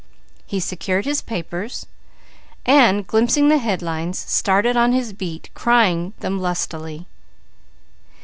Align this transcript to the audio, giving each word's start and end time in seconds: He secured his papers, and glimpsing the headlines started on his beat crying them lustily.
He 0.47 0.59
secured 0.59 1.05
his 1.05 1.21
papers, 1.21 1.85
and 2.65 3.05
glimpsing 3.05 3.49
the 3.49 3.59
headlines 3.59 4.17
started 4.17 4.75
on 4.75 4.93
his 4.93 5.13
beat 5.13 5.51
crying 5.53 6.13
them 6.21 6.41
lustily. 6.41 7.05